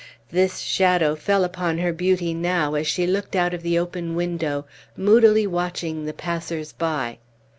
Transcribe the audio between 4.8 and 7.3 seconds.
moodily watching the passers by.